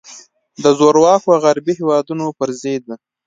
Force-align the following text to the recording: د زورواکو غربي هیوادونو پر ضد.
د 0.63 0.65
زورواکو 0.79 1.31
غربي 1.43 1.73
هیوادونو 1.79 2.25
پر 2.37 2.49
ضد. 2.61 2.83